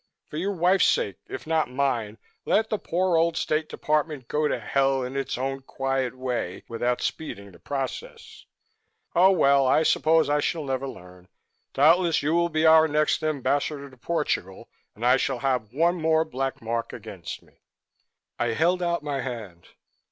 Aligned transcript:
For 0.31 0.37
your 0.37 0.53
wife's 0.53 0.87
sake, 0.89 1.17
if 1.27 1.45
not 1.45 1.69
mine, 1.69 2.17
let 2.43 2.71
the 2.71 2.79
poor 2.79 3.17
old 3.17 3.37
State 3.37 3.69
Department 3.69 4.27
go 4.27 4.47
to 4.47 4.59
hell 4.59 5.03
in 5.03 5.15
its 5.15 5.37
own 5.37 5.61
quiet 5.61 6.17
way 6.17 6.63
without 6.67 7.03
speeding 7.03 7.51
the 7.51 7.59
process 7.59 8.47
Oh, 9.13 9.29
well, 9.29 9.67
I 9.67 9.83
suppose 9.83 10.27
I 10.27 10.39
shall 10.39 10.63
never 10.63 10.87
learn. 10.87 11.27
Doubtless 11.75 12.23
you 12.23 12.33
will 12.33 12.49
be 12.49 12.65
our 12.65 12.87
next 12.87 13.21
Ambassador 13.21 13.91
to 13.91 13.97
Portugal 13.97 14.69
and 14.95 15.05
I 15.05 15.17
shall 15.17 15.37
have 15.37 15.71
one 15.71 16.01
more 16.01 16.25
black 16.25 16.63
mark 16.63 16.93
against 16.93 17.43
me." 17.43 17.61
I 18.39 18.53
held 18.53 18.81
out 18.81 19.03
my 19.03 19.21
hand. 19.21 19.67